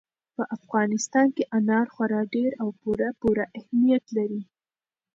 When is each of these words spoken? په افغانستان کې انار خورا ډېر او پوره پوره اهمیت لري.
په 0.35 0.43
افغانستان 0.57 1.27
کې 1.35 1.43
انار 1.57 1.87
خورا 1.93 2.21
ډېر 2.35 2.51
او 2.61 2.67
پوره 2.81 3.09
پوره 3.19 3.45
اهمیت 3.59 4.03
لري. 4.17 4.41